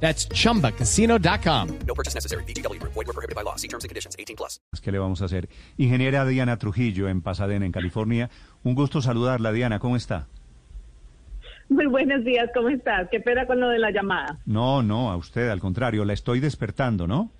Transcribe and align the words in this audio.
That's 0.00 0.28
chumbacasino.com. 0.28 1.68
No 1.86 1.94
purchase 1.94 2.14
necessary. 2.14 2.44
BGW. 2.44 2.80
Void 2.82 2.94
were 2.94 3.12
prohibited 3.12 3.34
by 3.34 3.42
law. 3.42 3.56
See 3.56 3.68
terms 3.68 3.82
and 3.82 3.88
conditions. 3.88 4.14
18 4.18 4.36
plus. 4.36 4.60
¿Qué 4.82 4.92
le 4.92 4.98
vamos 4.98 5.20
a 5.22 5.24
hacer? 5.24 5.48
Ingeniera 5.78 6.24
Diana 6.24 6.58
Trujillo 6.58 7.08
en 7.08 7.22
Pasadena, 7.22 7.66
en 7.66 7.72
California. 7.72 8.30
Un 8.62 8.74
gusto 8.74 9.02
saludarla, 9.02 9.50
Diana. 9.52 9.80
¿Cómo 9.80 9.96
está? 9.96 10.28
Muy 11.68 11.86
buenos 11.86 12.24
días, 12.24 12.48
¿cómo 12.54 12.68
estás? 12.68 13.08
Qué 13.10 13.18
pena 13.20 13.46
con 13.46 13.58
lo 13.58 13.68
de 13.68 13.78
la 13.78 13.90
llamada. 13.90 14.38
No, 14.46 14.82
no, 14.82 15.10
a 15.10 15.16
usted, 15.16 15.48
al 15.48 15.58
contrario, 15.58 16.04
la 16.04 16.12
estoy 16.12 16.38
despertando, 16.38 17.08
¿no? 17.08 17.30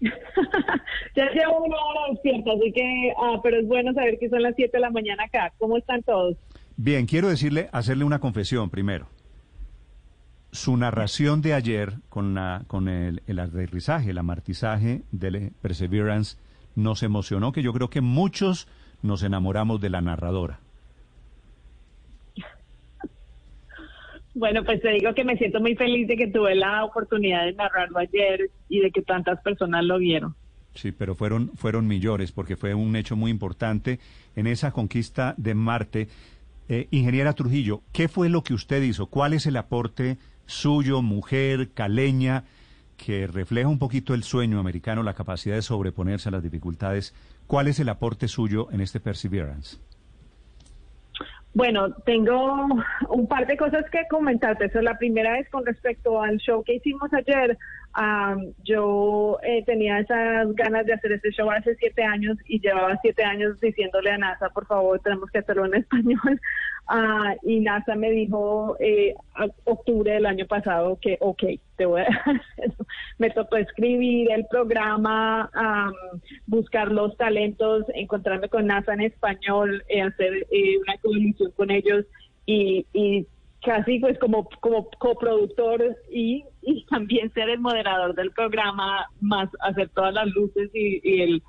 ya 0.00 1.30
llevo 1.34 1.64
una 1.64 1.76
hora 1.76 2.00
despierta, 2.12 2.52
así 2.52 2.72
que, 2.72 3.12
ah, 3.18 3.38
pero 3.42 3.60
es 3.60 3.66
bueno 3.66 3.92
saber 3.92 4.18
que 4.18 4.30
son 4.30 4.42
las 4.42 4.54
7 4.56 4.70
de 4.72 4.80
la 4.80 4.90
mañana 4.90 5.24
acá. 5.24 5.52
¿Cómo 5.58 5.76
están 5.76 6.02
todos? 6.02 6.36
Bien, 6.78 7.06
quiero 7.06 7.28
decirle, 7.28 7.68
hacerle 7.72 8.04
una 8.04 8.18
confesión 8.18 8.70
primero. 8.70 9.08
Su 10.56 10.74
narración 10.78 11.42
de 11.42 11.52
ayer 11.52 11.96
con, 12.08 12.34
la, 12.34 12.64
con 12.66 12.88
el, 12.88 13.22
el 13.26 13.38
aterrizaje, 13.40 14.10
el 14.10 14.16
amartizaje 14.16 15.02
del 15.12 15.52
Perseverance 15.60 16.38
nos 16.74 17.02
emocionó, 17.02 17.52
que 17.52 17.62
yo 17.62 17.74
creo 17.74 17.90
que 17.90 18.00
muchos 18.00 18.66
nos 19.02 19.22
enamoramos 19.22 19.82
de 19.82 19.90
la 19.90 20.00
narradora. 20.00 20.60
Bueno, 24.34 24.64
pues 24.64 24.80
te 24.80 24.92
digo 24.92 25.14
que 25.14 25.24
me 25.24 25.36
siento 25.36 25.60
muy 25.60 25.74
feliz 25.76 26.08
de 26.08 26.16
que 26.16 26.26
tuve 26.28 26.54
la 26.54 26.84
oportunidad 26.84 27.44
de 27.44 27.52
narrarlo 27.52 27.98
ayer 27.98 28.50
y 28.70 28.80
de 28.80 28.90
que 28.90 29.02
tantas 29.02 29.40
personas 29.42 29.84
lo 29.84 29.98
vieron. 29.98 30.34
Sí, 30.74 30.90
pero 30.90 31.14
fueron, 31.14 31.50
fueron 31.54 31.86
millones, 31.86 32.32
porque 32.32 32.56
fue 32.56 32.72
un 32.72 32.96
hecho 32.96 33.14
muy 33.14 33.30
importante 33.30 34.00
en 34.34 34.46
esa 34.46 34.72
conquista 34.72 35.34
de 35.36 35.54
Marte. 35.54 36.08
Eh, 36.70 36.88
ingeniera 36.90 37.34
Trujillo, 37.34 37.82
¿qué 37.92 38.08
fue 38.08 38.30
lo 38.30 38.42
que 38.42 38.54
usted 38.54 38.82
hizo? 38.82 39.06
¿Cuál 39.06 39.34
es 39.34 39.44
el 39.44 39.56
aporte 39.56 40.16
suyo, 40.46 41.02
mujer, 41.02 41.70
caleña, 41.74 42.44
que 42.96 43.26
refleja 43.26 43.68
un 43.68 43.78
poquito 43.78 44.14
el 44.14 44.22
sueño 44.22 44.58
americano, 44.58 45.02
la 45.02 45.14
capacidad 45.14 45.54
de 45.54 45.62
sobreponerse 45.62 46.28
a 46.28 46.32
las 46.32 46.42
dificultades? 46.42 47.14
¿Cuál 47.46 47.68
es 47.68 47.78
el 47.78 47.88
aporte 47.88 48.28
suyo 48.28 48.68
en 48.72 48.80
este 48.80 49.00
Perseverance? 49.00 49.78
Bueno, 51.56 51.90
tengo 52.04 52.66
un 53.08 53.26
par 53.28 53.46
de 53.46 53.56
cosas 53.56 53.88
que 53.90 54.02
comentarte. 54.10 54.66
Eso, 54.66 54.82
la 54.82 54.98
primera 54.98 55.38
es 55.38 55.48
con 55.48 55.64
respecto 55.64 56.20
al 56.20 56.36
show 56.36 56.62
que 56.62 56.74
hicimos 56.74 57.10
ayer. 57.14 57.56
Um, 57.98 58.52
yo 58.62 59.38
eh, 59.42 59.64
tenía 59.64 60.00
esas 60.00 60.54
ganas 60.54 60.84
de 60.84 60.92
hacer 60.92 61.12
este 61.12 61.30
show 61.30 61.50
hace 61.50 61.74
siete 61.76 62.04
años 62.04 62.36
y 62.44 62.60
llevaba 62.60 62.98
siete 63.00 63.24
años 63.24 63.58
diciéndole 63.58 64.10
a 64.10 64.18
NASA, 64.18 64.50
por 64.50 64.66
favor, 64.66 65.00
tenemos 65.00 65.30
que 65.30 65.38
hacerlo 65.38 65.64
en 65.64 65.76
español. 65.76 66.40
Uh, 66.88 67.34
y 67.42 67.58
NASA 67.60 67.96
me 67.96 68.12
dijo 68.12 68.76
eh, 68.78 69.12
octubre 69.64 70.12
del 70.12 70.24
año 70.24 70.46
pasado 70.46 70.96
que, 71.00 71.18
ok, 71.20 71.42
te 71.76 71.84
voy 71.84 72.02
a. 72.02 72.06
Me 73.18 73.30
tocó 73.30 73.56
escribir 73.56 74.30
el 74.30 74.46
programa, 74.46 75.50
um, 75.54 76.20
buscar 76.46 76.92
los 76.92 77.16
talentos, 77.16 77.84
encontrarme 77.94 78.48
con 78.48 78.66
NASA 78.66 78.94
en 78.94 79.00
español, 79.00 79.82
eh, 79.88 80.02
hacer 80.02 80.46
eh, 80.50 80.78
una 80.78 80.96
coalición 80.98 81.50
con 81.52 81.70
ellos 81.72 82.04
y, 82.44 82.86
y 82.92 83.26
casi 83.64 83.98
pues 83.98 84.16
como, 84.20 84.48
como 84.60 84.88
coproductor 84.98 85.96
y, 86.08 86.44
y 86.62 86.84
también 86.90 87.32
ser 87.32 87.48
el 87.48 87.58
moderador 87.58 88.14
del 88.14 88.30
programa, 88.30 89.08
más 89.20 89.48
hacer 89.60 89.88
todas 89.88 90.14
las 90.14 90.28
luces 90.28 90.70
y, 90.72 91.00
y 91.02 91.22
el 91.22 91.42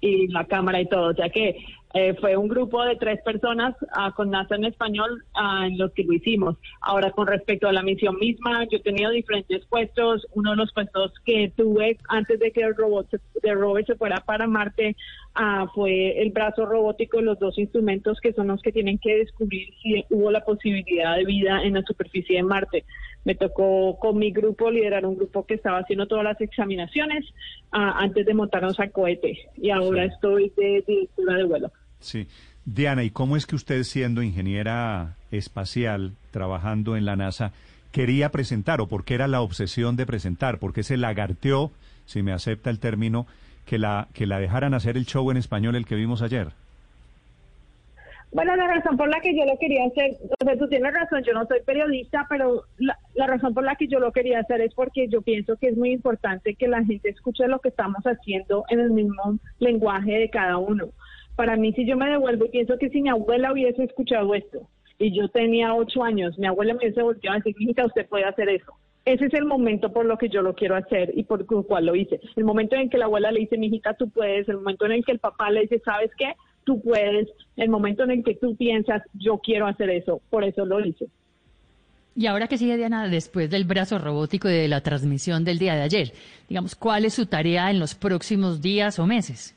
y 0.00 0.28
la 0.28 0.44
cámara 0.44 0.80
y 0.80 0.86
todo. 0.86 1.10
O 1.10 1.14
sea 1.14 1.28
que 1.28 1.56
eh, 1.94 2.14
fue 2.20 2.36
un 2.36 2.48
grupo 2.48 2.84
de 2.84 2.96
tres 2.96 3.20
personas 3.22 3.74
ah, 3.92 4.12
con 4.14 4.30
NASA 4.30 4.56
en 4.56 4.64
español 4.64 5.24
ah, 5.34 5.66
en 5.66 5.78
los 5.78 5.92
que 5.92 6.04
lo 6.04 6.12
hicimos. 6.12 6.56
Ahora, 6.82 7.10
con 7.12 7.26
respecto 7.26 7.66
a 7.66 7.72
la 7.72 7.82
misión 7.82 8.18
misma, 8.18 8.64
yo 8.64 8.76
he 8.78 8.82
tenido 8.82 9.10
diferentes 9.10 9.64
puestos. 9.66 10.26
Uno 10.34 10.50
de 10.50 10.56
los 10.56 10.72
puestos 10.72 11.12
que 11.24 11.50
tuve 11.56 11.98
antes 12.08 12.38
de 12.40 12.52
que 12.52 12.60
el 12.60 12.76
robot 12.76 13.08
de 13.42 13.54
rover 13.54 13.86
se 13.86 13.96
fuera 13.96 14.18
para 14.18 14.46
Marte 14.46 14.96
ah, 15.34 15.66
fue 15.74 16.20
el 16.20 16.30
brazo 16.30 16.66
robótico, 16.66 17.22
los 17.22 17.38
dos 17.38 17.58
instrumentos 17.58 18.20
que 18.20 18.34
son 18.34 18.48
los 18.48 18.60
que 18.60 18.72
tienen 18.72 18.98
que 18.98 19.16
descubrir 19.16 19.68
si 19.82 20.04
hubo 20.10 20.30
la 20.30 20.44
posibilidad 20.44 21.16
de 21.16 21.24
vida 21.24 21.62
en 21.62 21.74
la 21.74 21.82
superficie 21.82 22.36
de 22.36 22.42
Marte. 22.42 22.84
Me 23.28 23.34
tocó 23.34 23.98
con 23.98 24.16
mi 24.16 24.30
grupo 24.32 24.70
liderar 24.70 25.04
un 25.04 25.14
grupo 25.14 25.44
que 25.44 25.52
estaba 25.52 25.80
haciendo 25.80 26.06
todas 26.06 26.24
las 26.24 26.40
examinaciones 26.40 27.26
antes 27.70 28.24
de 28.24 28.32
montarnos 28.32 28.80
al 28.80 28.90
cohete. 28.90 29.50
Y 29.58 29.68
ahora 29.68 30.06
estoy 30.06 30.50
de 30.56 30.82
directora 30.86 31.36
de 31.36 31.44
vuelo. 31.44 31.70
Sí. 32.00 32.26
Diana, 32.64 33.04
¿y 33.04 33.10
cómo 33.10 33.36
es 33.36 33.44
que 33.44 33.54
usted 33.54 33.82
siendo 33.82 34.22
ingeniera 34.22 35.16
espacial, 35.30 36.12
trabajando 36.30 36.96
en 36.96 37.04
la 37.04 37.16
NASA, 37.16 37.52
quería 37.92 38.30
presentar 38.30 38.80
o 38.80 38.86
por 38.86 39.04
qué 39.04 39.12
era 39.12 39.28
la 39.28 39.42
obsesión 39.42 39.94
de 39.96 40.06
presentar? 40.06 40.58
¿Por 40.58 40.72
qué 40.72 40.82
se 40.82 40.96
lagarteó, 40.96 41.70
si 42.06 42.22
me 42.22 42.32
acepta 42.32 42.70
el 42.70 42.78
término, 42.78 43.26
que 43.66 43.76
la, 43.76 44.08
que 44.14 44.24
la 44.24 44.40
dejaran 44.40 44.72
hacer 44.72 44.96
el 44.96 45.04
show 45.04 45.30
en 45.30 45.36
español 45.36 45.76
el 45.76 45.84
que 45.84 45.96
vimos 45.96 46.22
ayer? 46.22 46.52
Bueno, 48.30 48.54
la 48.56 48.66
razón 48.66 48.96
por 48.96 49.08
la 49.08 49.20
que 49.20 49.34
yo 49.34 49.44
lo 49.46 49.58
quería 49.58 49.86
hacer, 49.86 50.16
o 50.38 50.44
sea, 50.44 50.56
tú 50.58 50.68
tienes 50.68 50.92
razón, 50.92 51.22
yo 51.24 51.32
no 51.32 51.46
soy 51.46 51.60
periodista, 51.64 52.26
pero 52.28 52.64
la, 52.78 53.26
razón 53.26 53.54
por 53.54 53.64
la 53.64 53.74
que 53.76 53.88
yo 53.88 54.00
lo 54.00 54.12
quería 54.12 54.40
hacer 54.40 54.60
es 54.60 54.74
porque 54.74 55.08
yo 55.08 55.22
pienso 55.22 55.56
que 55.56 55.68
es 55.68 55.76
muy 55.76 55.92
importante 55.92 56.54
que 56.54 56.68
la 56.68 56.84
gente 56.84 57.08
escuche 57.08 57.48
lo 57.48 57.58
que 57.60 57.70
estamos 57.70 58.02
haciendo 58.04 58.64
en 58.68 58.80
el 58.80 58.90
mismo 58.90 59.38
lenguaje 59.58 60.12
de 60.12 60.30
cada 60.30 60.58
uno 60.58 60.90
para 61.38 61.56
mí 61.56 61.72
si 61.72 61.86
yo 61.86 61.96
me 61.96 62.10
devuelvo 62.10 62.46
y 62.46 62.50
pienso 62.50 62.76
que 62.78 62.90
si 62.90 63.00
mi 63.00 63.10
abuela 63.10 63.52
hubiese 63.52 63.84
escuchado 63.84 64.34
esto 64.34 64.68
y 64.98 65.16
yo 65.16 65.28
tenía 65.28 65.72
ocho 65.72 66.02
años, 66.02 66.36
mi 66.36 66.48
abuela 66.48 66.74
me 66.74 66.80
hubiese 66.80 67.00
volteado 67.00 67.36
a 67.36 67.38
decir, 67.38 67.54
hijita, 67.56 67.86
usted 67.86 68.08
puede 68.08 68.24
hacer 68.24 68.48
eso. 68.48 68.72
Ese 69.04 69.26
es 69.26 69.34
el 69.34 69.44
momento 69.44 69.92
por 69.92 70.04
lo 70.04 70.18
que 70.18 70.28
yo 70.28 70.42
lo 70.42 70.56
quiero 70.56 70.74
hacer 70.74 71.12
y 71.14 71.22
por 71.22 71.40
el 71.42 71.46
cual 71.46 71.86
lo 71.86 71.94
hice. 71.94 72.20
El 72.34 72.44
momento 72.44 72.74
en 72.74 72.90
que 72.90 72.98
la 72.98 73.04
abuela 73.04 73.30
le 73.30 73.38
dice, 73.38 73.56
mi 73.56 73.68
hijita, 73.68 73.94
tú 73.94 74.10
puedes. 74.10 74.48
El 74.48 74.56
momento 74.56 74.86
en 74.86 74.92
el 74.92 75.04
que 75.04 75.12
el 75.12 75.20
papá 75.20 75.48
le 75.50 75.60
dice, 75.60 75.80
¿sabes 75.84 76.10
qué? 76.18 76.34
Tú 76.68 76.82
puedes. 76.82 77.28
El 77.56 77.70
momento 77.70 78.04
en 78.04 78.10
el 78.10 78.22
que 78.22 78.34
tú 78.34 78.54
piensas, 78.54 79.00
yo 79.14 79.38
quiero 79.38 79.66
hacer 79.66 79.88
eso. 79.88 80.20
Por 80.28 80.44
eso 80.44 80.66
lo 80.66 80.84
hice. 80.84 81.06
Y 82.14 82.26
ahora 82.26 82.46
que 82.46 82.58
sigue 82.58 82.76
Diana, 82.76 83.08
después 83.08 83.48
del 83.48 83.64
brazo 83.64 83.98
robótico 83.98 84.50
y 84.50 84.52
de 84.52 84.68
la 84.68 84.82
transmisión 84.82 85.44
del 85.44 85.58
día 85.58 85.74
de 85.76 85.80
ayer, 85.80 86.12
digamos, 86.46 86.74
¿cuál 86.74 87.06
es 87.06 87.14
su 87.14 87.24
tarea 87.24 87.70
en 87.70 87.78
los 87.78 87.94
próximos 87.94 88.60
días 88.60 88.98
o 88.98 89.06
meses? 89.06 89.56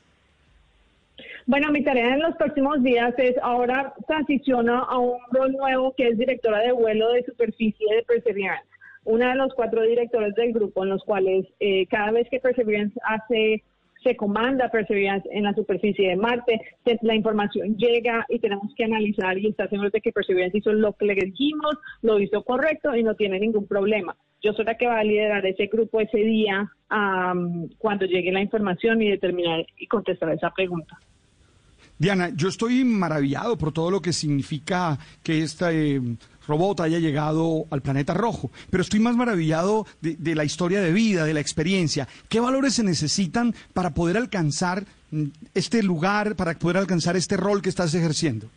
Bueno, 1.44 1.70
mi 1.70 1.84
tarea 1.84 2.14
en 2.14 2.20
los 2.20 2.34
próximos 2.36 2.82
días 2.82 3.12
es 3.18 3.36
ahora 3.42 3.92
transiciono 4.08 4.84
a 4.84 4.98
un 4.98 5.18
rol 5.32 5.52
nuevo 5.52 5.92
que 5.94 6.08
es 6.08 6.16
directora 6.16 6.60
de 6.60 6.72
vuelo 6.72 7.10
de 7.10 7.24
superficie 7.24 7.94
de 7.94 8.04
Perseverance. 8.04 8.64
Una 9.04 9.32
de 9.32 9.36
los 9.36 9.52
cuatro 9.52 9.82
directores 9.82 10.34
del 10.34 10.54
grupo 10.54 10.82
en 10.82 10.88
los 10.88 11.04
cuales 11.04 11.44
eh, 11.60 11.86
cada 11.88 12.10
vez 12.12 12.26
que 12.30 12.40
Perseverance 12.40 12.98
hace 13.04 13.62
se 14.02 14.16
comanda 14.16 14.68
Perseverance 14.70 15.28
en 15.32 15.44
la 15.44 15.54
superficie 15.54 16.08
de 16.08 16.16
Marte, 16.16 16.60
la 17.02 17.14
información 17.14 17.76
llega 17.76 18.26
y 18.28 18.38
tenemos 18.38 18.72
que 18.76 18.84
analizar 18.84 19.38
y 19.38 19.48
estar 19.48 19.68
seguros 19.68 19.92
de 19.92 20.00
que 20.00 20.12
Perseverance 20.12 20.58
hizo 20.58 20.72
lo 20.72 20.92
que 20.94 21.06
le 21.06 21.14
dijimos, 21.14 21.76
lo 22.02 22.18
hizo 22.18 22.42
correcto 22.42 22.94
y 22.96 23.02
no 23.02 23.14
tiene 23.14 23.38
ningún 23.38 23.66
problema. 23.66 24.16
Yo 24.42 24.52
soy 24.52 24.64
la 24.64 24.76
que 24.76 24.86
va 24.86 24.98
a 24.98 25.04
liderar 25.04 25.46
ese 25.46 25.66
grupo 25.66 26.00
ese 26.00 26.18
día 26.18 26.70
cuando 27.78 28.06
llegue 28.06 28.32
la 28.32 28.40
información 28.40 29.00
y 29.00 29.10
determinar 29.10 29.64
y 29.78 29.86
contestar 29.86 30.30
esa 30.32 30.50
pregunta. 30.50 30.98
Diana, 31.98 32.30
yo 32.34 32.48
estoy 32.48 32.82
maravillado 32.82 33.56
por 33.56 33.72
todo 33.72 33.88
lo 33.88 34.00
que 34.00 34.12
significa 34.12 34.98
que 35.22 35.42
este 35.42 36.00
robot 36.46 36.80
haya 36.80 36.98
llegado 36.98 37.66
al 37.70 37.82
planeta 37.82 38.14
rojo, 38.14 38.50
pero 38.70 38.82
estoy 38.82 39.00
más 39.00 39.16
maravillado 39.16 39.86
de, 40.00 40.34
la 40.34 40.44
historia 40.44 40.80
de 40.80 40.92
vida, 40.92 41.24
de 41.24 41.34
la 41.34 41.40
experiencia. 41.40 42.08
¿Qué 42.28 42.40
valores 42.40 42.74
se 42.74 42.84
necesitan 42.84 43.54
para 43.72 43.90
poder 43.90 44.16
alcanzar 44.16 44.84
este 45.54 45.82
lugar, 45.82 46.36
para 46.36 46.54
poder 46.54 46.78
alcanzar 46.78 47.16
este 47.16 47.36
rol 47.36 47.62
que 47.62 47.68
estás 47.68 47.94
ejerciendo? 47.94 48.48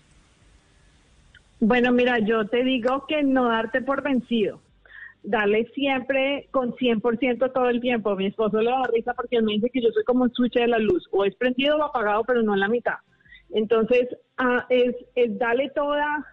Bueno, 1.59 1.91
mira, 1.91 2.19
yo 2.19 2.45
te 2.47 2.63
digo 2.63 3.05
que 3.07 3.23
no 3.23 3.49
darte 3.49 3.81
por 3.81 4.03
vencido. 4.03 4.59
Dale 5.23 5.65
siempre 5.73 6.47
con 6.51 6.73
100% 6.73 7.51
todo 7.51 7.69
el 7.69 7.81
tiempo. 7.81 8.15
Mi 8.15 8.27
esposo 8.27 8.61
le 8.61 8.69
da 8.69 8.83
risa 8.93 9.13
porque 9.13 9.37
él 9.37 9.43
me 9.43 9.53
dice 9.53 9.71
que 9.71 9.81
yo 9.81 9.89
soy 9.91 10.03
como 10.03 10.23
un 10.23 10.33
switch 10.33 10.53
de 10.53 10.67
la 10.67 10.77
luz. 10.77 11.07
O 11.11 11.25
es 11.25 11.35
prendido 11.35 11.77
o 11.77 11.83
apagado, 11.83 12.23
pero 12.25 12.43
no 12.43 12.53
en 12.53 12.59
la 12.59 12.67
mitad. 12.67 12.97
Entonces, 13.51 14.07
ah, 14.37 14.65
es, 14.69 14.95
es 15.15 15.37
darle 15.39 15.71
toda, 15.73 16.25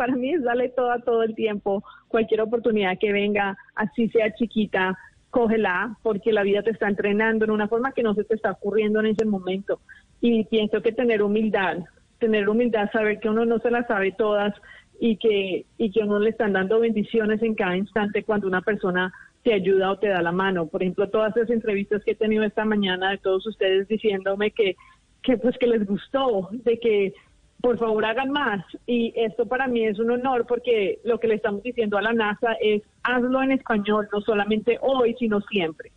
para 0.00 0.16
mí 0.16 0.32
es 0.32 0.42
darle 0.42 0.70
toda 0.70 0.98
todo 1.00 1.22
el 1.24 1.34
tiempo, 1.34 1.84
cualquier 2.08 2.40
oportunidad 2.40 2.96
que 2.98 3.12
venga, 3.12 3.54
así 3.74 4.08
sea 4.08 4.32
chiquita, 4.32 4.96
cógela 5.28 5.98
porque 6.02 6.32
la 6.32 6.42
vida 6.42 6.62
te 6.62 6.70
está 6.70 6.88
entrenando 6.88 7.44
en 7.44 7.50
una 7.50 7.68
forma 7.68 7.92
que 7.92 8.02
no 8.02 8.14
se 8.14 8.24
te 8.24 8.34
está 8.34 8.52
ocurriendo 8.52 9.00
en 9.00 9.08
ese 9.08 9.26
momento. 9.26 9.78
Y 10.22 10.44
pienso 10.44 10.80
que 10.80 10.92
tener 10.92 11.22
humildad, 11.22 11.80
tener 12.18 12.48
humildad, 12.48 12.90
saber 12.90 13.20
que 13.20 13.28
uno 13.28 13.44
no 13.44 13.58
se 13.58 13.70
las 13.70 13.86
sabe 13.88 14.12
todas 14.12 14.54
y 14.98 15.18
que, 15.18 15.66
y 15.76 15.90
que 15.90 16.00
a 16.00 16.06
uno 16.06 16.18
le 16.18 16.30
están 16.30 16.54
dando 16.54 16.80
bendiciones 16.80 17.42
en 17.42 17.54
cada 17.54 17.76
instante 17.76 18.24
cuando 18.24 18.46
una 18.46 18.62
persona 18.62 19.12
te 19.42 19.52
ayuda 19.52 19.92
o 19.92 19.98
te 19.98 20.08
da 20.08 20.22
la 20.22 20.32
mano. 20.32 20.64
Por 20.64 20.82
ejemplo, 20.82 21.10
todas 21.10 21.36
esas 21.36 21.50
entrevistas 21.50 22.02
que 22.04 22.12
he 22.12 22.14
tenido 22.14 22.42
esta 22.44 22.64
mañana 22.64 23.10
de 23.10 23.18
todos 23.18 23.46
ustedes 23.46 23.86
diciéndome 23.86 24.52
que, 24.52 24.76
que 25.22 25.36
pues 25.36 25.58
que 25.58 25.66
les 25.66 25.86
gustó, 25.86 26.48
de 26.52 26.78
que 26.78 27.12
por 27.60 27.78
favor 27.78 28.04
hagan 28.04 28.30
más. 28.30 28.64
Y 28.86 29.12
esto 29.16 29.46
para 29.46 29.66
mí 29.66 29.84
es 29.84 29.98
un 29.98 30.10
honor 30.10 30.46
porque 30.46 30.98
lo 31.04 31.18
que 31.18 31.28
le 31.28 31.34
estamos 31.34 31.62
diciendo 31.62 31.98
a 31.98 32.02
la 32.02 32.12
NASA 32.12 32.52
es 32.60 32.82
hazlo 33.02 33.42
en 33.42 33.52
español, 33.52 34.08
no 34.12 34.20
solamente 34.20 34.78
hoy, 34.80 35.14
sino 35.18 35.40
siempre. 35.42 35.92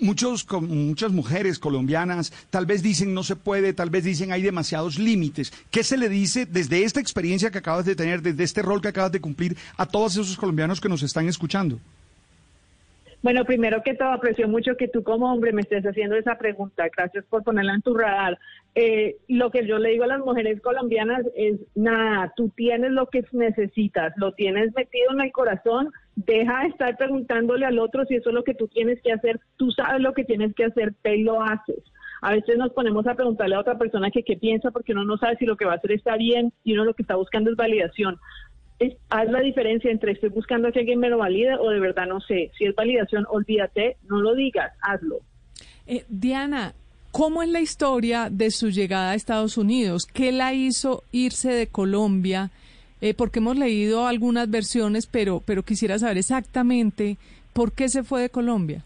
Muchos, 0.00 0.46
muchas 0.60 1.12
mujeres 1.12 1.58
colombianas 1.58 2.32
tal 2.50 2.66
vez 2.66 2.82
dicen 2.82 3.14
no 3.14 3.22
se 3.22 3.36
puede, 3.36 3.72
tal 3.72 3.90
vez 3.90 4.04
dicen 4.04 4.32
hay 4.32 4.42
demasiados 4.42 4.98
límites. 4.98 5.52
¿Qué 5.70 5.84
se 5.84 5.96
le 5.96 6.08
dice 6.08 6.46
desde 6.46 6.82
esta 6.82 7.00
experiencia 7.00 7.50
que 7.50 7.58
acabas 7.58 7.84
de 7.84 7.94
tener, 7.94 8.22
desde 8.22 8.42
este 8.42 8.62
rol 8.62 8.80
que 8.80 8.88
acabas 8.88 9.12
de 9.12 9.20
cumplir 9.20 9.56
a 9.76 9.86
todos 9.86 10.14
esos 10.14 10.36
colombianos 10.36 10.80
que 10.80 10.88
nos 10.88 11.02
están 11.02 11.28
escuchando? 11.28 11.78
Bueno, 13.22 13.44
primero 13.44 13.82
que 13.84 13.94
todo, 13.94 14.08
aprecio 14.08 14.48
mucho 14.48 14.76
que 14.76 14.88
tú 14.88 15.04
como 15.04 15.32
hombre 15.32 15.52
me 15.52 15.60
estés 15.60 15.84
haciendo 15.84 16.16
esa 16.16 16.38
pregunta. 16.38 16.88
Gracias 16.94 17.24
por 17.26 17.44
ponerla 17.44 17.74
en 17.74 17.82
tu 17.82 17.94
radar. 17.94 18.36
Eh, 18.74 19.16
lo 19.28 19.52
que 19.52 19.64
yo 19.64 19.78
le 19.78 19.90
digo 19.90 20.02
a 20.02 20.08
las 20.08 20.18
mujeres 20.18 20.60
colombianas 20.60 21.22
es, 21.36 21.60
nada, 21.76 22.32
tú 22.36 22.48
tienes 22.56 22.90
lo 22.90 23.06
que 23.06 23.24
necesitas, 23.30 24.12
lo 24.16 24.32
tienes 24.32 24.74
metido 24.74 25.12
en 25.12 25.20
el 25.20 25.30
corazón, 25.30 25.92
deja 26.16 26.62
de 26.62 26.68
estar 26.68 26.96
preguntándole 26.96 27.64
al 27.64 27.78
otro 27.78 28.04
si 28.06 28.16
eso 28.16 28.30
es 28.30 28.34
lo 28.34 28.42
que 28.42 28.54
tú 28.54 28.66
tienes 28.66 29.00
que 29.02 29.12
hacer, 29.12 29.38
tú 29.56 29.70
sabes 29.70 30.00
lo 30.00 30.14
que 30.14 30.24
tienes 30.24 30.52
que 30.54 30.64
hacer, 30.64 30.92
te 31.02 31.18
lo 31.18 31.40
haces. 31.42 31.78
A 32.22 32.32
veces 32.32 32.56
nos 32.56 32.72
ponemos 32.72 33.06
a 33.06 33.14
preguntarle 33.14 33.54
a 33.54 33.60
otra 33.60 33.78
persona 33.78 34.10
que 34.10 34.24
qué 34.24 34.36
piensa 34.36 34.72
porque 34.72 34.92
uno 34.92 35.04
no 35.04 35.16
sabe 35.16 35.36
si 35.36 35.46
lo 35.46 35.56
que 35.56 35.64
va 35.64 35.74
a 35.74 35.76
hacer 35.76 35.92
está 35.92 36.16
bien 36.16 36.52
y 36.64 36.72
uno 36.72 36.84
lo 36.84 36.94
que 36.94 37.02
está 37.02 37.14
buscando 37.14 37.50
es 37.50 37.56
validación 37.56 38.18
haz 39.10 39.30
la 39.30 39.40
diferencia 39.40 39.90
entre 39.90 40.12
estoy 40.12 40.30
buscando 40.30 40.68
a 40.68 40.72
que 40.72 40.80
alguien 40.80 41.00
me 41.00 41.10
lo 41.10 41.18
valide 41.18 41.54
o 41.56 41.70
de 41.70 41.80
verdad 41.80 42.06
no 42.06 42.20
sé. 42.20 42.50
Si 42.56 42.64
es 42.64 42.74
validación, 42.74 43.26
olvídate, 43.28 43.96
no 44.08 44.20
lo 44.20 44.34
digas, 44.34 44.72
hazlo. 44.80 45.20
Eh, 45.86 46.04
Diana, 46.08 46.74
¿cómo 47.10 47.42
es 47.42 47.48
la 47.48 47.60
historia 47.60 48.28
de 48.30 48.50
su 48.50 48.70
llegada 48.70 49.12
a 49.12 49.14
Estados 49.14 49.58
Unidos? 49.58 50.06
¿Qué 50.06 50.32
la 50.32 50.54
hizo 50.54 51.02
irse 51.12 51.52
de 51.52 51.66
Colombia? 51.66 52.50
Eh, 53.00 53.14
porque 53.14 53.40
hemos 53.40 53.56
leído 53.56 54.06
algunas 54.06 54.48
versiones, 54.48 55.06
pero, 55.06 55.42
pero 55.44 55.64
quisiera 55.64 55.98
saber 55.98 56.18
exactamente 56.18 57.16
por 57.52 57.72
qué 57.72 57.88
se 57.88 58.04
fue 58.04 58.22
de 58.22 58.30
Colombia. 58.30 58.84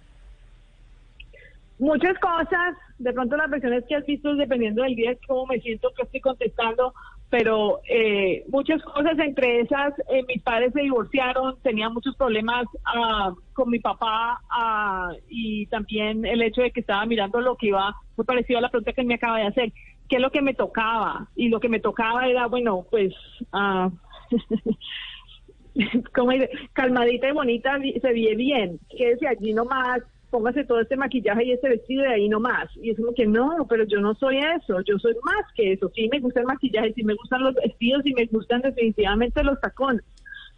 Muchas 1.78 2.18
cosas, 2.18 2.74
de 2.98 3.12
pronto 3.12 3.36
las 3.36 3.50
versiones 3.50 3.84
que 3.86 3.94
has 3.94 4.06
visto, 4.06 4.34
dependiendo 4.34 4.82
del 4.82 4.96
día, 4.96 5.14
cómo 5.26 5.46
me 5.46 5.60
siento 5.60 5.90
que 5.94 6.04
estoy 6.04 6.20
contestando, 6.20 6.94
pero 7.30 7.80
eh, 7.88 8.44
muchas 8.48 8.82
cosas, 8.82 9.18
entre 9.18 9.60
esas, 9.60 9.92
eh, 10.10 10.22
mis 10.28 10.42
padres 10.42 10.72
se 10.72 10.82
divorciaron, 10.82 11.56
tenía 11.62 11.88
muchos 11.88 12.16
problemas 12.16 12.66
ah, 12.84 13.32
con 13.52 13.70
mi 13.70 13.80
papá 13.80 14.40
ah, 14.48 15.12
y 15.28 15.66
también 15.66 16.24
el 16.24 16.42
hecho 16.42 16.62
de 16.62 16.70
que 16.70 16.80
estaba 16.80 17.04
mirando 17.06 17.40
lo 17.40 17.56
que 17.56 17.68
iba, 17.68 17.94
muy 18.16 18.24
parecido 18.24 18.58
a 18.58 18.62
la 18.62 18.70
pregunta 18.70 18.92
que 18.92 19.04
me 19.04 19.14
acaba 19.14 19.38
de 19.38 19.46
hacer, 19.46 19.72
qué 20.08 20.16
es 20.16 20.22
lo 20.22 20.30
que 20.30 20.42
me 20.42 20.54
tocaba, 20.54 21.28
y 21.34 21.48
lo 21.48 21.58
que 21.58 21.68
me 21.68 21.80
tocaba 21.80 22.26
era, 22.26 22.46
bueno, 22.46 22.86
pues... 22.90 23.12
ah, 23.52 23.90
como 26.14 26.32
calmadita 26.72 27.28
y 27.28 27.32
bonita, 27.32 27.78
se 27.78 28.12
ve 28.12 28.34
bien, 28.34 28.80
quédese 28.88 29.28
allí 29.28 29.52
nomás, 29.52 30.00
póngase 30.30 30.64
todo 30.64 30.80
este 30.80 30.96
maquillaje 30.96 31.44
y 31.44 31.52
este 31.52 31.68
vestido 31.68 32.02
de 32.02 32.14
ahí 32.14 32.28
nomás. 32.28 32.68
Y 32.76 32.90
es 32.90 32.96
como 32.96 33.12
que 33.12 33.26
no, 33.26 33.66
pero 33.68 33.84
yo 33.84 34.00
no 34.00 34.14
soy 34.14 34.38
eso, 34.38 34.80
yo 34.82 34.98
soy 34.98 35.14
más 35.22 35.52
que 35.54 35.72
eso. 35.72 35.90
Sí 35.94 36.08
me 36.10 36.20
gusta 36.20 36.40
el 36.40 36.46
maquillaje, 36.46 36.92
sí 36.94 37.04
me 37.04 37.14
gustan 37.14 37.42
los 37.42 37.54
vestidos 37.54 38.04
y 38.04 38.14
me 38.14 38.26
gustan 38.26 38.62
definitivamente 38.62 39.42
los 39.42 39.60
tacones, 39.60 40.04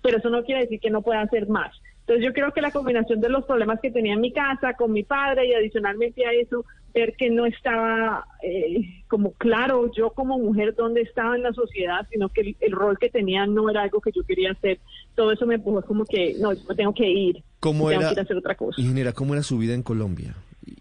pero 0.03 0.19
eso 0.19 0.31
no 0.31 0.43
quiere 0.45 0.63
decir 0.63 0.81
que 0.81 0.91
no 0.91 1.03
pueda 1.03 1.21
hacer 1.23 1.49
más. 1.49 1.75
Entonces 2.09 2.25
yo 2.25 2.33
creo 2.33 2.55
que 2.55 2.63
la 2.63 2.71
combinación 2.71 3.21
de 3.21 3.29
los 3.29 3.45
problemas 3.45 3.81
que 3.81 3.91
tenía 3.91 4.15
en 4.15 4.23
mi 4.23 4.33
casa 4.33 4.73
con 4.73 4.93
mi 4.93 5.03
padre 5.03 5.47
y 5.47 5.53
adicionalmente 5.53 6.25
a 6.25 6.33
eso, 6.33 6.65
ver 6.95 7.15
que 7.19 7.29
no 7.29 7.45
estaba 7.45 8.25
eh, 8.43 9.03
como 9.09 9.33
claro 9.33 9.93
yo 9.93 10.09
como 10.15 10.39
mujer 10.39 10.75
dónde 10.75 11.03
estaba 11.03 11.37
en 11.37 11.43
la 11.43 11.53
sociedad, 11.53 12.07
sino 12.11 12.31
que 12.31 12.41
el, 12.41 12.57
el 12.61 12.73
rol 12.73 12.97
que 12.99 13.11
tenía 13.11 13.47
no 13.47 13.69
era 13.69 13.83
algo 13.83 14.01
que 14.01 14.11
yo 14.11 14.23
quería 14.23 14.53
hacer. 14.53 14.81
Todo 15.15 15.33
eso 15.33 15.45
me 15.45 15.57
empujó 15.57 15.83
como 15.83 16.07
que 16.07 16.35
no, 16.41 16.55
yo 16.55 16.75
tengo 16.75 16.95
que 16.95 17.11
ir. 17.11 17.43
¿Cómo 17.61 17.91
tengo 17.91 18.01
era, 18.01 18.09
que 18.09 18.15
ir 18.15 18.21
a 18.21 18.23
hacer 18.23 18.37
otra 18.39 18.55
cosa. 18.55 18.81
ingeniera, 18.81 19.13
cómo 19.13 19.35
era 19.35 19.43
su 19.43 19.59
vida 19.59 19.75
en 19.75 19.83
Colombia? 19.83 20.35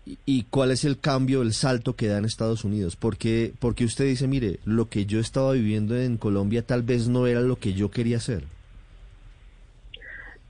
¿Y, 0.05 0.19
y 0.25 0.43
cuál 0.43 0.71
es 0.71 0.85
el 0.85 0.97
cambio, 0.97 1.41
el 1.41 1.51
salto 1.51 1.97
que 1.97 2.07
da 2.07 2.19
en 2.19 2.23
Estados 2.23 2.63
Unidos? 2.63 2.95
Porque, 2.95 3.51
porque 3.59 3.83
usted 3.83 4.05
dice, 4.05 4.29
mire, 4.29 4.59
lo 4.63 4.87
que 4.87 5.05
yo 5.05 5.19
estaba 5.19 5.51
viviendo 5.51 5.97
en 5.97 6.15
Colombia 6.15 6.61
tal 6.61 6.83
vez 6.83 7.09
no 7.09 7.27
era 7.27 7.41
lo 7.41 7.57
que 7.57 7.73
yo 7.73 7.91
quería 7.91 8.15
hacer. 8.15 8.43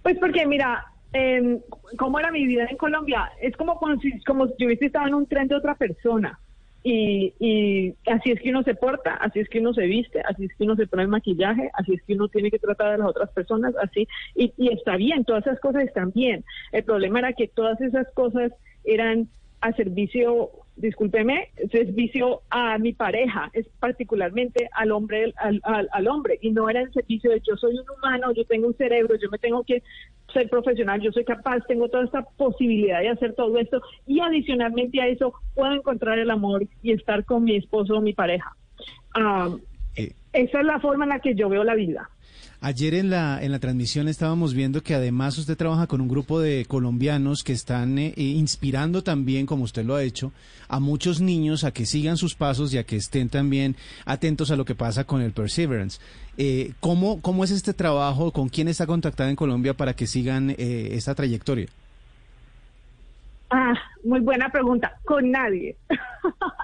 Pues 0.07 0.19
porque, 0.19 0.45
mira, 0.45 0.86
eh, 1.12 1.59
cómo 1.98 2.18
era 2.18 2.31
mi 2.31 2.48
vida 2.48 2.65
en 2.69 2.77
Colombia, 2.77 3.30
es 3.42 3.57
como, 3.57 3.77
como 3.77 4.00
si, 4.00 4.18
como 4.21 4.48
si 4.48 4.54
yo 4.57 4.68
hubiese 4.68 4.86
estado 4.86 5.06
en 5.06 5.15
un 5.15 5.25
tren 5.25 5.50
de 5.50 5.56
otra 5.56 5.75
persona. 5.75 6.39
Y, 6.81 7.33
y 7.42 7.94
así 8.09 8.31
es 8.31 8.39
que 8.39 8.51
uno 8.51 8.63
se 8.63 8.74
porta, 8.74 9.15
así 9.15 9.42
es 9.42 9.50
que 9.50 9.59
uno 9.59 9.74
se 9.74 9.86
viste, 9.86 10.21
así 10.21 10.45
es 10.45 10.56
que 10.56 10.63
uno 10.63 10.77
se 10.77 10.88
pone 10.88 11.04
el 11.04 11.09
maquillaje, 11.09 11.69
así 11.74 11.95
es 11.95 12.01
que 12.04 12.13
uno 12.13 12.30
tiene 12.30 12.50
que 12.50 12.57
tratar 12.57 12.94
a 12.94 12.98
las 13.00 13.07
otras 13.09 13.30
personas, 13.31 13.75
así. 13.83 14.07
Y, 14.33 14.54
y 14.56 14.71
está 14.71 14.95
bien, 14.95 15.25
todas 15.25 15.45
esas 15.45 15.59
cosas 15.59 15.83
están 15.83 16.13
bien. 16.13 16.45
El 16.71 16.86
problema 16.86 17.19
era 17.19 17.33
que 17.33 17.50
todas 17.50 17.81
esas 17.81 18.09
cosas 18.13 18.54
eran 18.86 19.27
a 19.59 19.74
servicio, 19.74 20.51
discúlpeme, 20.78 21.50
servicio 21.72 22.42
a 22.50 22.78
mi 22.78 22.94
pareja, 22.94 23.50
es 23.54 23.68
particularmente 23.80 24.70
al 24.74 24.92
hombre, 24.92 25.34
al, 25.38 25.60
al, 25.64 25.90
al 25.92 26.08
hombre, 26.08 26.38
y 26.42 26.52
no 26.52 26.70
era 26.70 26.82
en 26.82 26.94
servicio 26.94 27.32
de 27.32 27.42
yo 27.42 27.58
soy 27.58 27.78
un 27.78 27.86
humano, 27.98 28.32
yo 28.34 28.46
tengo 28.46 28.68
un 28.68 28.76
cerebro, 28.76 29.16
yo 29.16 29.30
me 29.30 29.40
tengo 29.40 29.64
que 29.64 29.84
ser 30.32 30.50
profesional, 30.50 31.02
yo 31.02 31.12
soy 31.12 31.26
capaz, 31.26 31.66
tengo 31.68 31.90
toda 31.90 32.06
esta 32.06 32.24
posibilidad 32.24 33.02
de 33.02 33.10
hacer 33.10 33.34
todo 33.34 33.58
esto, 33.58 33.82
y 34.06 34.20
adicionalmente 34.20 35.02
a 35.02 35.08
eso 35.08 35.34
puedo 35.56 35.74
encontrar 35.74 36.20
el 36.20 36.30
amor 36.30 36.68
y 36.82 36.92
estar 36.92 37.26
con 37.26 37.44
mi 37.44 37.56
esposo 37.56 37.96
o 37.96 38.02
mi 38.02 38.14
pareja. 38.14 38.56
Eh, 39.16 39.58
esa 40.42 40.60
es 40.60 40.66
la 40.66 40.80
forma 40.80 41.06
en 41.06 41.10
la 41.10 41.19
que 41.19 41.36
yo 41.36 41.50
veo 41.50 41.63
la 41.63 41.75
vida. 41.75 42.10
Ayer 42.60 42.95
en 42.95 43.12
la, 43.12 43.44
en 43.44 43.51
la 43.51 43.60
transmisión 43.60 44.07
estábamos 44.07 44.56
viendo 44.56 44.81
que 44.81 44.95
además 44.95 45.38
usted 45.38 45.56
trabaja 45.56 45.86
con 45.86 46.01
un 46.01 46.07
grupo 46.07 46.39
de 46.39 46.66
colombianos 46.66 47.44
que 47.44 47.54
están 47.54 48.00
eh, 48.00 48.13
eh, 48.18 48.24
inspirando 48.24 49.04
también, 49.04 49.45
como 49.45 49.63
usted 49.63 49.86
lo 49.86 49.95
ha 49.95 50.01
hecho, 50.01 50.31
a 50.68 50.80
muchos 50.80 51.22
niños 51.22 51.63
a 51.63 51.72
que 51.72 51.86
sigan 51.86 52.18
sus 52.18 52.33
pasos 52.33 52.73
y 52.73 52.80
a 52.80 52.83
que 52.83 52.95
estén 52.95 53.30
también 53.30 53.76
atentos 54.06 54.50
a 54.50 54.56
lo 54.56 54.66
que 54.66 54.73
pasa 54.73 55.04
con 55.04 55.21
el 55.21 55.33
Perseverance. 55.33 56.00
Eh, 56.38 56.73
¿cómo, 56.80 57.19
¿Cómo 57.21 57.44
es 57.44 57.52
este 57.52 57.73
trabajo? 57.73 58.31
¿Con 58.31 58.50
quién 58.50 58.68
está 58.68 58.85
contactada 58.85 59.30
en 59.30 59.35
Colombia 59.35 59.73
para 59.73 59.94
que 59.94 60.06
sigan 60.06 60.52
eh, 60.52 60.90
esta 60.92 61.16
trayectoria? 61.16 61.68
Ah, 63.50 63.73
muy 64.04 64.19
buena 64.19 64.50
pregunta. 64.50 65.00
Con 65.04 65.31
nadie. 65.31 65.76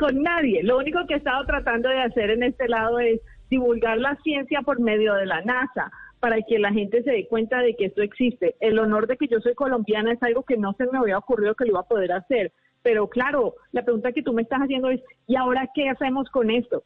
Con 0.00 0.22
nadie. 0.22 0.62
Lo 0.62 0.78
único 0.78 1.06
que 1.06 1.12
he 1.12 1.16
estado 1.18 1.44
tratando 1.44 1.90
de 1.90 2.00
hacer 2.00 2.30
en 2.30 2.42
este 2.42 2.66
lado 2.68 3.00
es 3.00 3.20
divulgar 3.50 3.98
la 3.98 4.16
ciencia 4.22 4.62
por 4.62 4.80
medio 4.80 5.12
de 5.12 5.26
la 5.26 5.42
NASA 5.42 5.92
para 6.20 6.40
que 6.40 6.58
la 6.58 6.72
gente 6.72 7.02
se 7.02 7.10
dé 7.10 7.28
cuenta 7.28 7.60
de 7.60 7.76
que 7.76 7.84
esto 7.84 8.00
existe. 8.00 8.56
El 8.60 8.78
honor 8.78 9.06
de 9.06 9.18
que 9.18 9.28
yo 9.28 9.40
soy 9.40 9.52
colombiana 9.54 10.12
es 10.12 10.22
algo 10.22 10.42
que 10.42 10.56
no 10.56 10.72
se 10.72 10.86
me 10.86 10.96
había 10.96 11.18
ocurrido 11.18 11.54
que 11.54 11.64
lo 11.64 11.72
iba 11.72 11.80
a 11.80 11.88
poder 11.88 12.12
hacer. 12.12 12.50
Pero 12.82 13.08
claro, 13.08 13.56
la 13.72 13.84
pregunta 13.84 14.12
que 14.12 14.22
tú 14.22 14.32
me 14.32 14.40
estás 14.40 14.60
haciendo 14.60 14.88
es, 14.88 15.02
¿y 15.26 15.36
ahora 15.36 15.68
qué 15.74 15.90
hacemos 15.90 16.30
con 16.30 16.50
esto? 16.50 16.82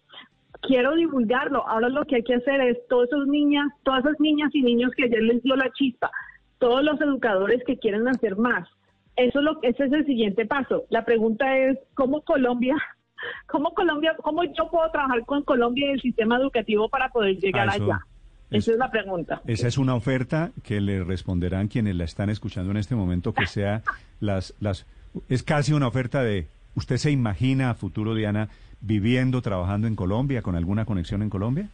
Quiero 0.63 0.97
divulgarlo. 0.97 1.65
Ahora 1.69 1.91
lo 1.91 2.05
que 2.07 2.17
hay 2.17 2.25
que 2.25 2.35
hacer 2.35 2.61
es 2.63 2.79
todas 2.89 3.09
esas 3.13 3.29
niñas, 3.29 3.69
todas 3.85 4.05
esas 4.05 4.19
niñas 4.19 4.51
y 4.55 4.63
niños 4.63 4.91
que 4.97 5.05
ayer 5.05 5.23
les 5.23 5.41
dio 5.45 5.55
la 5.55 5.71
chispa, 5.71 6.11
todos 6.59 6.83
los 6.83 7.01
educadores 7.01 7.63
que 7.65 7.79
quieren 7.79 8.09
hacer 8.09 8.37
más. 8.37 8.69
Eso 9.15 9.39
es 9.39 9.45
lo, 9.45 9.63
ese 9.63 9.85
es 9.85 9.93
el 9.93 10.05
siguiente 10.05 10.47
paso. 10.47 10.87
La 10.91 11.05
pregunta 11.05 11.57
es, 11.57 11.79
¿cómo 11.95 12.23
Colombia, 12.23 12.75
cómo 13.47 13.73
Colombia, 13.75 14.15
cómo 14.23 14.45
yo 14.45 14.71
puedo 14.71 14.91
trabajar 14.91 15.25
con 15.25 15.43
Colombia 15.43 15.87
y 15.89 15.91
el 15.95 16.01
sistema 16.01 16.37
educativo 16.37 16.89
para 16.89 17.09
poder 17.11 17.37
llegar 17.39 17.69
Ah, 17.69 17.73
allá? 17.73 17.99
es- 18.51 18.59
Esa 18.65 18.73
es 18.73 18.79
la 18.79 18.91
pregunta. 18.91 19.43
Esa 19.47 19.67
es 19.69 19.79
una 19.79 19.95
oferta 19.95 20.51
que 20.63 20.81
le 20.81 21.03
responderán 21.03 21.69
quienes 21.69 21.97
la 21.97 22.05
están 22.05 22.31
escuchando 22.31 22.71
en 22.71 22.77
este 22.77 22.95
momento, 22.95 23.33
que 23.35 23.47
sea 23.47 23.83
las, 24.21 24.55
las, 24.61 24.87
es 25.29 25.43
casi 25.43 25.73
una 25.73 25.89
oferta 25.89 26.23
de, 26.23 26.47
¿usted 26.77 26.97
se 26.99 27.11
imagina 27.11 27.71
a 27.71 27.75
futuro, 27.75 28.15
Diana, 28.15 28.49
viviendo, 28.81 29.41
trabajando 29.43 29.87
en 29.89 29.97
Colombia, 29.97 30.43
con 30.43 30.55
alguna 30.57 30.85
conexión 30.85 31.23
en 31.23 31.31
Colombia? 31.31 31.69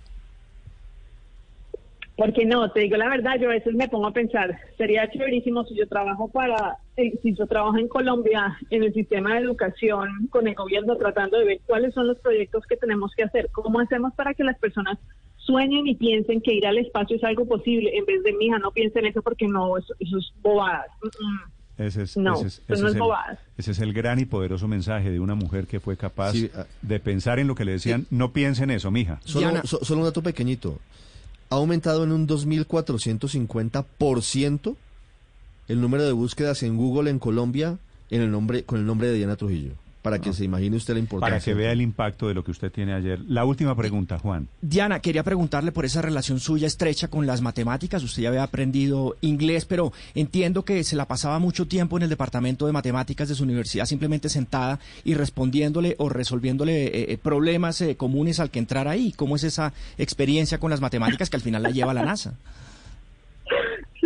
Porque 2.17 2.45
no, 2.45 2.71
te 2.71 2.81
digo 2.81 2.97
la 2.99 3.09
verdad, 3.09 3.37
yo 3.41 3.49
a 3.49 3.53
veces 3.55 3.75
me 3.75 3.89
pongo 3.89 4.07
a 4.09 4.13
pensar, 4.13 4.59
sería 4.77 5.11
chéverísimo 5.11 5.65
si 5.65 5.75
yo 5.75 5.89
trabajo 5.89 6.29
para, 6.29 6.77
eh, 7.01 7.19
si 7.23 7.35
yo 7.35 7.47
trabajo 7.47 7.77
en 7.79 7.89
Colombia, 7.89 8.59
en 8.71 8.83
el 8.85 8.93
sistema 8.95 9.35
de 9.35 9.41
educación, 9.41 10.29
con 10.31 10.47
el 10.49 10.55
gobierno, 10.55 10.97
tratando 10.97 11.39
de 11.39 11.45
ver 11.45 11.61
cuáles 11.67 11.93
son 11.95 12.07
los 12.07 12.19
proyectos 12.19 12.65
que 12.67 12.77
tenemos 12.77 13.13
que 13.17 13.25
hacer, 13.25 13.49
cómo 13.53 13.81
hacemos 13.81 14.13
para 14.15 14.35
que 14.35 14.45
las 14.45 14.59
personas 14.59 14.99
sueñen 15.37 15.87
y 15.87 15.95
piensen 15.95 16.41
que 16.41 16.55
ir 16.55 16.67
al 16.67 16.79
espacio 16.79 17.17
es 17.17 17.25
algo 17.25 17.47
posible, 17.47 17.97
en 17.97 18.05
vez 18.05 18.23
de, 18.23 18.33
mija, 18.35 18.59
no 18.59 18.71
piensen 18.73 19.07
eso 19.07 19.23
porque 19.23 19.47
no, 19.49 19.77
eso, 19.79 19.95
eso 19.99 20.19
es 20.19 20.31
bobadas. 20.43 20.87
Mm, 21.03 21.07
mm. 21.27 21.41
Ese 21.79 22.03
es, 22.03 22.17
No, 22.19 22.35
ese 22.35 22.47
es- 22.49 22.59
eso 22.69 22.75
ese 22.75 22.83
no 22.83 22.89
es 22.89 22.93
es 22.93 22.97
el, 22.97 23.01
bobadas. 23.01 23.39
ese 23.57 23.71
es 23.71 23.79
el 23.79 23.93
gran 23.95 24.19
y 24.21 24.27
poderoso 24.27 24.69
mensaje 24.69 25.11
de 25.11 25.19
una 25.19 25.35
mujer 25.35 25.67
que 25.67 25.81
fue 25.81 25.97
capaz 25.97 26.33
Sí, 26.33 26.51
ah. 26.55 26.67
de 26.83 27.01
pensar 27.01 27.39
en 27.39 27.47
lo 27.49 27.55
que 27.55 27.65
le 27.65 27.73
decían, 27.73 28.07
no 28.11 28.33
piense 28.35 28.65
en 28.65 28.71
eso, 28.71 28.91
mija. 28.91 29.19
Solo, 29.25 29.63
so- 29.65 29.83
solo 29.83 30.01
un 30.01 30.07
dato 30.07 30.23
pequeñito. 30.23 30.79
Ha 31.49 31.55
aumentado 31.57 32.05
en 32.05 32.13
un 32.13 32.27
2.450% 32.29 34.77
el 35.71 35.81
número 35.81 36.05
de 36.05 36.11
búsquedas 36.11 36.65
en 36.65 36.77
Google 36.77 37.11
en 37.11 37.21
Colombia 37.21 37.79
en 38.11 38.23
el 38.23 38.31
nombre, 38.33 38.65
con 38.65 38.81
el 38.81 38.87
nombre 38.87 39.07
de 39.07 39.15
Diana 39.15 39.37
Trujillo. 39.37 39.75
Para 40.03 40.19
que 40.19 40.33
se 40.33 40.45
imagine 40.45 40.75
usted 40.77 40.95
la 40.95 41.01
importancia. 41.01 41.35
Para 41.35 41.45
que 41.45 41.55
vea 41.55 41.73
el 41.73 41.83
impacto 41.83 42.27
de 42.27 42.33
lo 42.33 42.43
que 42.43 42.51
usted 42.51 42.73
tiene 42.73 42.95
ayer. 42.95 43.21
La 43.29 43.45
última 43.45 43.77
pregunta, 43.77 44.19
Juan. 44.19 44.49
Diana, 44.63 45.01
quería 45.01 45.23
preguntarle 45.23 45.73
por 45.73 45.85
esa 45.85 46.01
relación 46.01 46.41
suya 46.41 46.67
estrecha 46.67 47.09
con 47.09 47.27
las 47.27 47.43
matemáticas. 47.43 48.03
Usted 48.03 48.23
ya 48.23 48.31
había 48.31 48.43
aprendido 48.43 49.17
inglés, 49.21 49.67
pero 49.67 49.93
entiendo 50.15 50.65
que 50.65 50.83
se 50.85 50.97
la 50.97 51.07
pasaba 51.07 51.39
mucho 51.39 51.69
tiempo 51.69 51.99
en 51.99 52.05
el 52.05 52.09
departamento 52.09 52.67
de 52.67 52.73
matemáticas 52.73 53.29
de 53.29 53.35
su 53.35 53.45
universidad, 53.45 53.85
simplemente 53.85 54.31
sentada 54.31 54.81
y 55.05 55.15
respondiéndole 55.15 55.97
o 55.99 56.09
resolviéndole 56.09 56.87
eh, 56.87 57.13
eh, 57.13 57.19
problemas 57.19 57.81
eh, 57.83 57.95
comunes 57.95 58.41
al 58.41 58.51
que 58.51 58.59
entrar 58.59 58.89
ahí. 58.89 59.13
¿Cómo 59.13 59.37
es 59.37 59.45
esa 59.45 59.75
experiencia 59.99 60.59
con 60.59 60.71
las 60.71 60.81
matemáticas 60.81 61.29
que 61.29 61.37
al 61.37 61.43
final 61.43 61.63
la 61.63 61.71
lleva 61.71 61.91
a 61.91 61.95
la 61.95 62.07
NASA? 62.07 62.35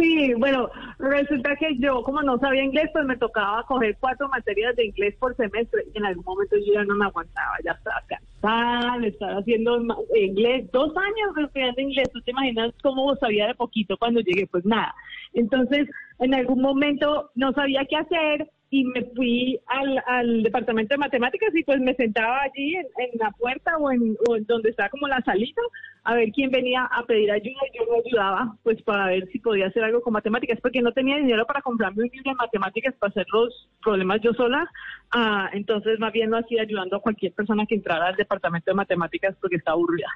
Sí, 0.04 0.34
bueno, 0.34 0.68
resulta 0.98 1.56
que 1.56 1.78
yo, 1.78 2.02
como 2.02 2.20
no 2.20 2.36
sabía 2.36 2.62
inglés, 2.62 2.90
pues 2.92 3.06
me 3.06 3.16
tocaba 3.16 3.62
coger 3.62 3.96
cuatro 3.98 4.28
materias 4.28 4.76
de 4.76 4.84
inglés 4.84 5.16
por 5.18 5.34
semestre. 5.34 5.82
Y 5.94 5.96
en 5.96 6.04
algún 6.04 6.24
momento 6.26 6.56
yo 6.58 6.74
ya 6.74 6.84
no 6.84 6.94
me 6.94 7.06
aguantaba, 7.06 7.56
ya 7.64 7.72
estaba 7.72 8.02
cansada 8.06 8.98
de 8.98 9.08
estar 9.08 9.30
haciendo 9.30 9.78
inglés. 10.14 10.70
Dos 10.72 10.92
años 10.94 11.38
estudiando 11.42 11.80
inglés, 11.80 12.10
¿tú 12.12 12.20
te 12.20 12.32
imaginas 12.32 12.74
cómo 12.82 13.16
sabía 13.16 13.46
de 13.46 13.54
poquito 13.54 13.96
cuando 13.96 14.20
llegué? 14.20 14.46
Pues 14.46 14.66
nada. 14.66 14.94
Entonces, 15.32 15.88
en 16.18 16.34
algún 16.34 16.60
momento 16.60 17.30
no 17.34 17.54
sabía 17.54 17.86
qué 17.88 17.96
hacer 17.96 18.50
y 18.74 18.82
me 18.86 19.04
fui 19.14 19.60
al, 19.68 20.02
al 20.04 20.42
departamento 20.42 20.94
de 20.94 20.98
matemáticas 20.98 21.54
y 21.54 21.62
pues 21.62 21.80
me 21.80 21.94
sentaba 21.94 22.42
allí 22.42 22.74
en, 22.74 22.86
en 22.98 23.18
la 23.20 23.30
puerta 23.30 23.76
o 23.78 23.92
en, 23.92 24.16
o 24.28 24.34
en 24.34 24.44
donde 24.46 24.70
está 24.70 24.88
como 24.88 25.06
la 25.06 25.20
salita 25.20 25.62
a 26.02 26.14
ver 26.14 26.32
quién 26.32 26.50
venía 26.50 26.84
a 26.84 27.04
pedir 27.04 27.30
ayuda 27.30 27.60
y 27.72 27.78
yo 27.78 27.84
lo 27.84 28.02
ayudaba 28.04 28.56
pues 28.64 28.82
para 28.82 29.06
ver 29.06 29.28
si 29.30 29.38
podía 29.38 29.68
hacer 29.68 29.84
algo 29.84 30.00
con 30.02 30.12
matemáticas 30.12 30.58
porque 30.60 30.82
no 30.82 30.90
tenía 30.90 31.18
dinero 31.18 31.46
para 31.46 31.62
comprarme 31.62 32.02
un 32.02 32.10
libro 32.12 32.32
de 32.32 32.34
matemáticas 32.34 32.94
para 32.98 33.12
hacer 33.12 33.26
los 33.32 33.68
problemas 33.80 34.20
yo 34.22 34.32
sola 34.32 34.68
Ah, 35.12 35.48
entonces 35.52 36.00
más 36.00 36.12
bien 36.12 36.30
lo 36.30 36.38
hacía 36.38 36.62
ayudando 36.62 36.96
a 36.96 37.00
cualquier 37.00 37.32
persona 37.32 37.66
que 37.66 37.76
entrara 37.76 38.08
al 38.08 38.16
departamento 38.16 38.72
de 38.72 38.74
matemáticas 38.74 39.36
porque 39.40 39.56
está 39.56 39.70
aburrida 39.70 40.08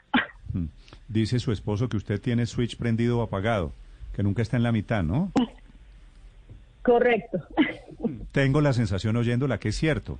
Mm. 0.52 0.64
Dice 1.08 1.38
su 1.38 1.52
esposo 1.52 1.88
que 1.90 1.98
usted 1.98 2.20
tiene 2.20 2.46
switch 2.46 2.78
prendido 2.78 3.18
o 3.18 3.22
apagado, 3.22 3.72
que 4.16 4.22
nunca 4.22 4.40
está 4.40 4.56
en 4.56 4.62
la 4.62 4.72
mitad, 4.72 5.02
¿no? 5.02 5.30
correcto 6.82 7.38
Tengo 8.32 8.60
la 8.60 8.72
sensación 8.72 9.16
oyéndola 9.16 9.58
que 9.58 9.68
es 9.70 9.76
cierto. 9.76 10.18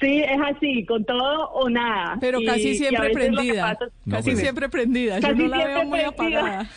sí 0.00 0.18
es 0.22 0.40
así 0.44 0.84
con 0.84 1.04
todo 1.04 1.50
o 1.50 1.68
nada 1.70 2.16
Pero 2.20 2.40
Y- 2.40 2.46
casi 2.46 2.72
a 2.72 2.74
siempre 2.74 3.10
prendida. 3.10 3.72
pasa- 3.78 3.90
No, 4.04 4.16
casi 4.16 4.36
siempre 4.36 4.68
prendida. 4.68 5.18
Yo 5.20 5.28
Casi 5.28 5.42
no 5.42 5.48
la 5.48 5.56
veo 5.58 5.66
siempre 5.66 5.84
muy 5.88 5.98
prendida. 6.14 6.40
apagada. 6.40 6.70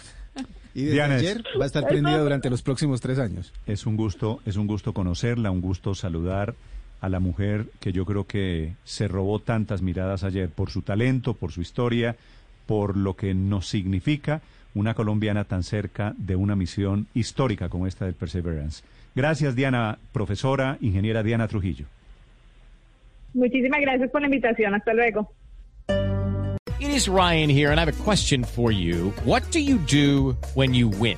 Y 0.73 0.81
desde 0.81 0.93
Diana, 0.93 1.15
ayer 1.15 1.43
va 1.59 1.63
a 1.63 1.67
estar 1.67 1.87
prendida 1.87 2.19
durante 2.19 2.49
los 2.51 2.61
próximos 2.61 3.01
tres 3.01 3.17
años. 3.17 3.51
Es 3.65 3.87
un 3.87 3.97
gusto, 3.97 4.39
es 4.45 4.57
un 4.57 4.67
gusto 4.67 4.93
conocerla, 4.93 5.49
un 5.49 5.59
gusto 5.61 5.95
saludar 5.95 6.53
a 7.01 7.09
la 7.09 7.19
mujer 7.19 7.65
que 7.79 7.91
yo 7.91 8.05
creo 8.05 8.25
que 8.27 8.73
se 8.83 9.07
robó 9.07 9.39
tantas 9.39 9.81
miradas 9.81 10.23
ayer 10.23 10.49
por 10.49 10.69
su 10.69 10.83
talento, 10.83 11.33
por 11.33 11.51
su 11.51 11.61
historia, 11.61 12.15
por 12.67 12.95
lo 12.95 13.15
que 13.15 13.33
nos 13.33 13.67
significa 13.67 14.41
una 14.77 14.93
colombiana 14.93 15.43
tan 15.43 15.63
cerca 15.63 16.13
de 16.17 16.35
una 16.35 16.55
misión 16.55 17.07
histórica 17.13 17.69
como 17.69 17.87
esta 17.87 18.05
del 18.05 18.13
Perseverance. 18.13 18.83
Gracias, 19.15 19.55
Diana, 19.55 19.97
profesora, 20.13 20.77
ingeniera 20.81 21.23
Diana 21.23 21.47
Trujillo. 21.47 21.85
muchísimas 23.33 23.81
gracias 23.81 24.09
por 24.09 24.21
la 24.21 24.27
invitación 24.27 24.73
hasta 24.73 24.93
luego 24.93 25.31
It 26.79 26.89
is 26.89 27.07
Ryan 27.07 27.49
here, 27.49 27.71
and 27.71 27.79
I 27.79 27.83
have 27.85 27.89
a 27.89 28.03
question 28.03 28.43
for 28.43 28.71
you. 28.71 29.11
What 29.25 29.41
do 29.51 29.59
you 29.59 29.79
do 29.79 30.37
when 30.53 30.75
you 30.75 30.89
win? 30.89 31.17